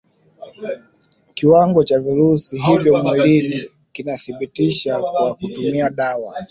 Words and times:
kiwango 1.33 1.83
cha 1.83 1.99
virusi 1.99 2.57
hivyo 2.57 3.03
mwilini 3.03 3.69
kinadhibitiwa 3.93 5.01
kwa 5.11 5.35
kutumia 5.35 5.89
dawa 5.89 6.35